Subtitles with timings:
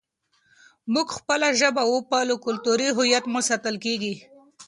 [0.93, 4.15] موږ خپله ژبه وپالو، کلتوري هویت مو ساتل کېږي.